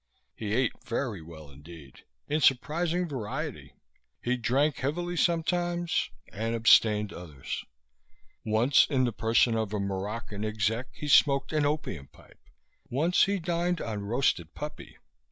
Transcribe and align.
He 0.35 0.55
ate 0.55 0.71
very 0.83 1.21
well 1.21 1.51
indeed 1.51 2.05
in 2.27 2.41
surprising 2.41 3.07
variety. 3.07 3.75
He 4.19 4.35
drank 4.35 4.77
heavily 4.77 5.15
sometimes 5.15 6.09
and 6.31 6.55
abstained 6.55 7.13
others. 7.13 7.63
Once, 8.43 8.87
in 8.89 9.03
the 9.03 9.13
person 9.13 9.55
of 9.55 9.73
a 9.73 9.79
Moroccan 9.79 10.43
exec, 10.43 10.87
he 10.91 11.07
smoked 11.07 11.53
an 11.53 11.67
opium 11.67 12.07
pipe; 12.07 12.39
once 12.89 13.25
he 13.25 13.37
dined 13.37 13.79
on 13.79 14.01
roasted 14.03 14.55
puppy. 14.55 14.97